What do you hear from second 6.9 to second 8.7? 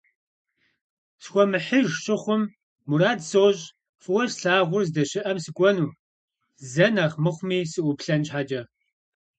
нэхъ мыхъуми сыӀуплъэн щхьэкӀэ.